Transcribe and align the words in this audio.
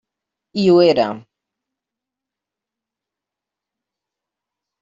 I 0.61 0.63
ho 0.69 0.77
era. 0.85 1.03